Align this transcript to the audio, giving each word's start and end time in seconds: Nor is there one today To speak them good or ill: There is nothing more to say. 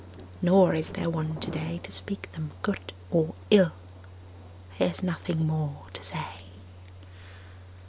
Nor 0.41 0.73
is 0.73 0.93
there 0.93 1.11
one 1.11 1.35
today 1.39 1.79
To 1.83 1.91
speak 1.91 2.31
them 2.31 2.53
good 2.63 2.91
or 3.11 3.35
ill: 3.51 3.71
There 4.79 4.89
is 4.89 5.03
nothing 5.03 5.45
more 5.45 5.85
to 5.93 6.01
say. 6.03 6.47